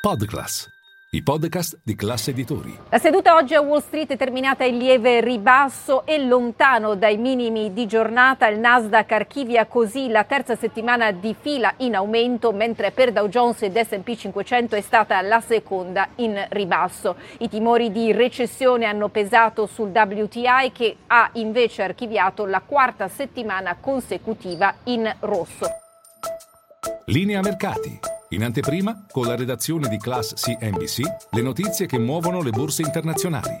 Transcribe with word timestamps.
Podclass, 0.00 0.66
i 1.10 1.22
podcast 1.22 1.78
di 1.84 1.94
classe 1.94 2.30
editori. 2.30 2.74
La 2.88 2.96
seduta 2.96 3.34
oggi 3.34 3.52
a 3.52 3.60
Wall 3.60 3.82
Street 3.82 4.10
è 4.10 4.16
terminata 4.16 4.64
in 4.64 4.78
lieve 4.78 5.20
ribasso 5.20 6.06
e 6.06 6.24
lontano 6.24 6.94
dai 6.94 7.18
minimi 7.18 7.74
di 7.74 7.86
giornata. 7.86 8.48
Il 8.48 8.60
Nasdaq 8.60 9.12
archivia 9.12 9.66
così 9.66 10.08
la 10.08 10.24
terza 10.24 10.56
settimana 10.56 11.10
di 11.10 11.36
fila 11.38 11.74
in 11.78 11.94
aumento, 11.94 12.50
mentre 12.50 12.92
per 12.92 13.12
Dow 13.12 13.28
Jones 13.28 13.60
ed 13.60 13.78
S&P 13.78 14.16
500 14.16 14.74
è 14.74 14.80
stata 14.80 15.20
la 15.20 15.42
seconda 15.42 16.08
in 16.14 16.46
ribasso. 16.48 17.16
I 17.40 17.50
timori 17.50 17.92
di 17.92 18.10
recessione 18.12 18.86
hanno 18.86 19.08
pesato 19.08 19.66
sul 19.66 19.90
WTI 19.94 20.72
che 20.72 20.96
ha 21.08 21.28
invece 21.34 21.82
archiviato 21.82 22.46
la 22.46 22.62
quarta 22.64 23.06
settimana 23.08 23.76
consecutiva 23.78 24.76
in 24.84 25.14
rosso. 25.20 25.66
Linea 27.04 27.42
mercati. 27.42 28.09
In 28.32 28.44
anteprima, 28.44 29.06
con 29.10 29.26
la 29.26 29.34
redazione 29.34 29.88
di 29.88 29.98
Class 29.98 30.34
CNBC, 30.34 31.00
le 31.30 31.42
notizie 31.42 31.86
che 31.86 31.98
muovono 31.98 32.40
le 32.42 32.50
borse 32.50 32.82
internazionali. 32.82 33.56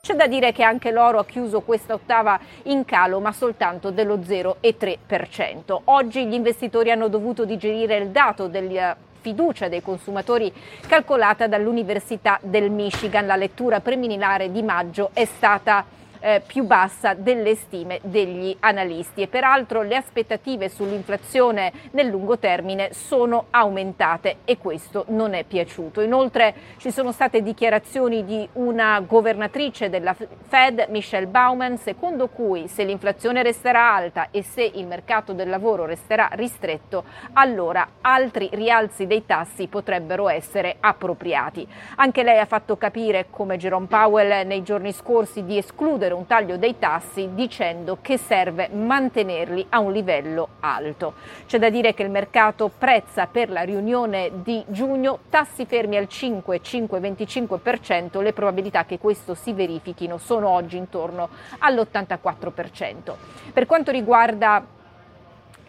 C'è 0.00 0.14
da 0.14 0.28
dire 0.28 0.52
che 0.52 0.62
anche 0.62 0.92
l'oro 0.92 1.18
ha 1.18 1.24
chiuso 1.24 1.62
questa 1.62 1.94
ottava 1.94 2.38
in 2.66 2.84
calo, 2.84 3.18
ma 3.18 3.32
soltanto 3.32 3.90
dello 3.90 4.18
0,3%. 4.18 5.80
Oggi 5.86 6.24
gli 6.24 6.34
investitori 6.34 6.92
hanno 6.92 7.08
dovuto 7.08 7.44
digerire 7.44 7.96
il 7.96 8.10
dato 8.10 8.46
della 8.46 8.96
fiducia 9.20 9.66
dei 9.66 9.82
consumatori 9.82 10.52
calcolata 10.86 11.48
dall'Università 11.48 12.38
del 12.40 12.70
Michigan. 12.70 13.26
La 13.26 13.34
lettura 13.34 13.80
preliminare 13.80 14.52
di 14.52 14.62
maggio 14.62 15.10
è 15.14 15.24
stata 15.24 15.84
eh, 16.20 16.42
più 16.46 16.64
bassa 16.64 17.14
delle 17.14 17.54
stime 17.54 18.00
degli 18.02 18.56
analisti 18.60 19.22
e 19.22 19.28
peraltro 19.28 19.82
le 19.82 19.96
aspettative 19.96 20.68
sull'inflazione 20.68 21.72
nel 21.92 22.08
lungo 22.08 22.38
termine 22.38 22.92
sono 22.92 23.46
aumentate 23.50 24.38
e 24.44 24.58
questo 24.58 25.04
non 25.08 25.34
è 25.34 25.44
piaciuto. 25.44 26.00
Inoltre 26.00 26.54
ci 26.78 26.90
sono 26.90 27.12
state 27.12 27.42
dichiarazioni 27.42 28.24
di 28.24 28.48
una 28.54 29.00
governatrice 29.00 29.90
della 29.90 30.14
Fed, 30.14 30.86
Michelle 30.88 31.26
Bauman, 31.26 31.76
secondo 31.78 32.28
cui 32.28 32.68
se 32.68 32.84
l'inflazione 32.84 33.42
resterà 33.42 33.94
alta 33.94 34.28
e 34.30 34.42
se 34.42 34.62
il 34.62 34.86
mercato 34.86 35.32
del 35.32 35.48
lavoro 35.48 35.84
resterà 35.86 36.28
ristretto, 36.32 37.04
allora 37.34 37.86
altri 38.00 38.48
rialzi 38.52 39.06
dei 39.06 39.24
tassi 39.26 39.66
potrebbero 39.66 40.28
essere 40.28 40.76
appropriati. 40.80 41.66
Anche 41.96 42.22
lei 42.22 42.38
ha 42.38 42.46
fatto 42.46 42.76
capire, 42.76 43.26
come 43.30 43.56
Jerome 43.56 43.86
Powell 43.86 44.46
nei 44.46 44.62
giorni 44.62 44.92
scorsi, 44.92 45.44
di 45.44 45.58
escludere 45.58 46.05
un 46.12 46.26
taglio 46.26 46.56
dei 46.56 46.78
tassi 46.78 47.30
dicendo 47.34 47.98
che 48.00 48.18
serve 48.18 48.68
mantenerli 48.68 49.66
a 49.70 49.80
un 49.80 49.92
livello 49.92 50.48
alto. 50.60 51.14
C'è 51.46 51.58
da 51.58 51.70
dire 51.70 51.94
che 51.94 52.02
il 52.02 52.10
mercato 52.10 52.70
prezza 52.76 53.26
per 53.26 53.50
la 53.50 53.62
riunione 53.62 54.30
di 54.42 54.62
giugno 54.68 55.20
tassi 55.30 55.66
fermi 55.66 55.96
al 55.96 56.08
5-5-25%, 56.10 58.22
le 58.22 58.32
probabilità 58.32 58.84
che 58.84 58.98
questo 58.98 59.34
si 59.34 59.52
verifichino 59.52 60.18
sono 60.18 60.48
oggi 60.48 60.76
intorno 60.76 61.28
all'84%. 61.58 63.14
Per 63.52 63.66
quanto 63.66 63.90
riguarda 63.90 64.64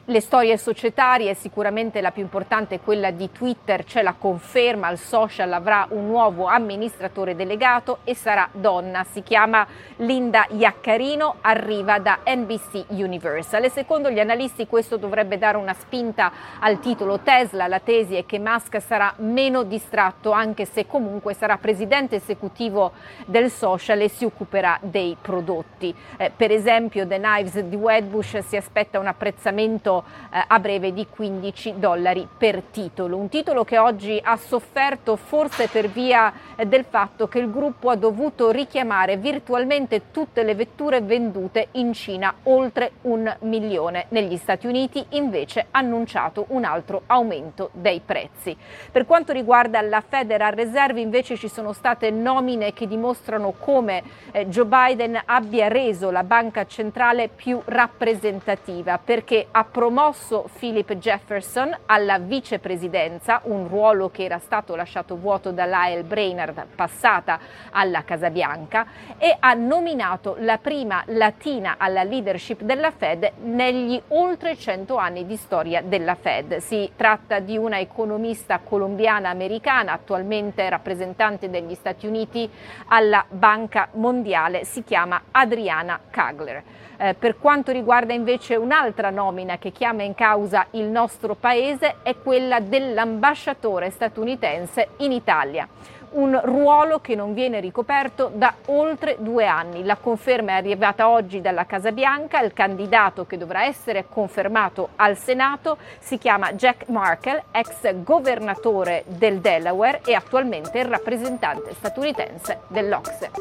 le 0.10 0.22
storie 0.22 0.58
societarie, 0.58 1.34
sicuramente 1.34 2.00
la 2.00 2.12
più 2.12 2.22
importante 2.22 2.76
è 2.76 2.80
quella 2.80 3.12
di 3.12 3.30
Twitter, 3.30 3.84
c'è 3.84 4.02
la 4.02 4.16
conferma, 4.18 4.90
il 4.90 4.98
social 4.98 5.52
avrà 5.52 5.86
un 5.90 6.08
nuovo 6.08 6.46
amministratore 6.46 7.36
delegato 7.36 8.00
e 8.06 8.16
sarà 8.16 8.48
donna, 8.54 9.04
si 9.04 9.22
chiama 9.22 9.68
Linda 9.98 10.46
Iaccarino, 10.50 11.36
arriva 11.42 12.00
da 12.00 12.20
NBC 12.26 12.86
Universal. 12.88 13.66
E 13.66 13.70
secondo 13.70 14.10
gli 14.10 14.20
analisti 14.20 14.66
questo 14.66 14.96
dovrebbe 14.96 15.38
dare 15.38 15.58
una 15.58 15.74
spinta 15.74 16.32
al 16.60 16.80
titolo. 16.80 17.20
Tesla, 17.20 17.68
la 17.68 17.80
tesi 17.80 18.16
è 18.16 18.26
che 18.26 18.40
Musk 18.40 18.82
sarà 18.82 19.14
meno 19.18 19.64
distratto 19.64 20.32
anche 20.32 20.64
se 20.64 20.88
comunque 20.88 21.34
sarà 21.34 21.58
presidente 21.58 22.16
esecutivo 22.16 22.94
del 23.26 23.52
social 23.52 24.00
e 24.00 24.08
si 24.08 24.24
occuperà 24.24 24.78
dei 24.82 25.18
prodotti. 25.20 25.94
Eh, 26.16 26.32
per 26.34 26.52
esempio 26.52 27.06
The 27.06 27.18
Knives 27.18 27.60
di 27.60 27.76
Wedbush 27.76 28.38
si 28.38 28.56
aspetta 28.56 29.00
un 29.00 29.08
apprezzamento 29.08 29.96
eh, 30.32 30.44
a 30.48 30.60
breve 30.60 30.94
di 30.94 31.08
15 31.10 31.76
dollari 31.78 32.28
per 32.38 32.62
titolo. 32.72 33.18
Un 33.18 33.30
titolo 33.30 33.64
che 33.64 33.78
oggi 33.78 34.20
ha 34.24 34.36
sofferto 34.38 35.16
forse 35.16 35.68
per 35.68 35.90
via 35.90 36.34
eh, 36.56 36.66
del 36.66 36.86
fatto 36.86 37.28
che 37.28 37.40
il 37.40 37.52
gruppo 37.52 37.90
ha 37.90 37.96
dovuto 37.96 38.52
richiamare 38.52 39.18
virtualmente 39.18 40.12
tutte 40.12 40.44
le 40.44 40.56
vetture 40.56 41.02
vendute 41.02 41.70
in 41.74 41.94
Cina, 41.94 42.34
oltre 42.44 42.92
un 43.04 43.34
milione. 43.42 44.06
Negli 44.10 44.38
Stati 44.38 44.68
Uniti 44.68 45.04
invece 45.10 45.68
ha 45.72 45.80
annunciato 45.80 46.46
un 46.50 46.64
altro 46.64 47.04
aumento 47.08 47.70
dei 47.74 48.02
prezzi. 48.04 48.56
Per 48.92 49.06
quanto 49.06 49.32
riguarda 49.32 49.82
la 49.82 50.04
Federal 50.08 50.54
Reserve 50.54 51.00
invece 51.00 51.36
ci 51.36 51.48
sono 51.48 51.74
state 51.74 52.12
nomine 52.12 52.74
che 52.74 52.88
dimostrano 52.88 53.54
come 53.58 54.04
eh, 54.32 54.48
Joe 54.48 54.66
Biden 54.66 55.22
abbia 55.26 55.68
reso 55.68 56.12
la 56.12 56.24
banca 56.24 56.66
centrale 56.66 57.30
più 57.30 57.62
rappresentativa 57.66 59.00
perché 59.04 59.48
ha 59.52 59.64
promosso 59.64 59.87
promosso 59.88 60.50
Philip 60.60 60.96
Jefferson 60.96 61.74
alla 61.86 62.20
vicepresidenza, 62.20 63.40
un 63.46 63.70
ruolo 63.70 64.10
che 64.10 64.26
era 64.26 64.38
stato 64.38 64.76
lasciato 64.76 65.16
vuoto 65.16 65.54
da 65.54 65.64
Lyle 65.64 66.04
Brainerd, 66.04 66.66
passata 66.76 67.40
alla 67.72 68.04
Casa 68.04 68.30
Bianca, 68.30 68.86
e 69.18 69.34
ha 69.40 69.54
nominato 69.54 70.36
la 70.40 70.58
prima 70.58 71.04
latina 71.06 71.76
alla 71.78 72.04
leadership 72.04 72.64
della 72.64 72.92
Fed 72.92 73.32
negli 73.44 73.98
oltre 74.10 74.58
100 74.58 74.98
anni 74.98 75.26
di 75.26 75.38
storia 75.38 75.82
della 75.82 76.16
Fed. 76.16 76.58
Si 76.58 76.92
tratta 76.94 77.40
di 77.40 77.56
una 77.56 77.80
economista 77.80 78.60
colombiana 78.60 79.30
americana, 79.30 79.94
attualmente 79.94 80.68
rappresentante 80.68 81.50
degli 81.50 81.76
Stati 81.76 82.06
Uniti 82.06 82.50
alla 82.88 83.24
Banca 83.30 83.88
Mondiale, 83.94 84.66
si 84.66 84.84
chiama 84.84 85.22
Adriana 85.32 85.98
Kagler. 86.10 86.64
Eh, 87.00 87.14
per 87.14 87.38
quanto 87.38 87.72
riguarda 87.72 88.14
invece 88.14 88.56
un'altra 88.56 89.12
nomina 89.12 89.60
che 89.60 89.72
chiama 89.78 90.02
in 90.02 90.16
causa 90.16 90.66
il 90.72 90.86
nostro 90.86 91.36
paese 91.36 91.98
è 92.02 92.16
quella 92.18 92.60
dell'ambasciatore 92.60 93.92
statunitense 93.92 94.90
in 94.98 95.12
Italia 95.12 95.68
un 96.12 96.40
ruolo 96.42 97.00
che 97.00 97.16
non 97.16 97.34
viene 97.34 97.60
ricoperto 97.60 98.32
da 98.34 98.56
oltre 98.68 99.18
due 99.20 99.46
anni. 99.46 99.84
La 99.84 99.98
conferma 99.98 100.52
è 100.52 100.56
arrivata 100.56 101.10
oggi 101.10 101.42
dalla 101.42 101.66
Casa 101.66 101.92
Bianca, 101.92 102.42
il 102.42 102.54
candidato 102.54 103.26
che 103.28 103.38
dovrà 103.38 103.66
essere 103.66 104.06
confermato 104.08 104.90
al 104.96 105.18
Senato 105.18 105.78
si 106.00 106.18
chiama 106.18 106.54
Jack 106.54 106.88
Markle, 106.88 107.44
ex 107.52 107.94
governatore 108.04 109.04
del 109.06 109.40
Delaware 109.40 110.02
e 110.06 110.14
attualmente 110.14 110.80
il 110.80 110.86
rappresentante 110.86 111.74
statunitense 111.74 112.62
dell'Ocse. 112.68 113.32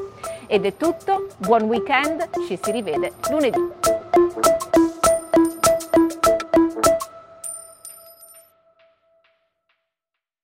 Ed 0.47 0.67
è 0.67 0.77
tutto, 0.77 1.29
buon 1.39 1.63
weekend, 1.63 2.29
ci 2.47 2.59
si 2.61 2.71
rivede 2.73 3.13
lunedì. 3.31 4.06